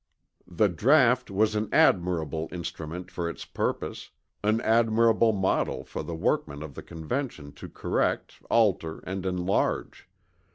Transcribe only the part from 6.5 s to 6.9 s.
of the